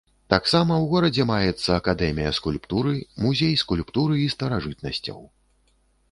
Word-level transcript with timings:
Таксама 0.33 0.73
ў 0.83 0.85
горадзе 0.93 1.25
маецца 1.31 1.75
акадэмія 1.81 2.31
скульптуры, 2.37 2.93
музей 3.25 3.53
скульптуры 3.65 4.15
і 4.23 4.25
старажытнасцяў. 4.37 5.21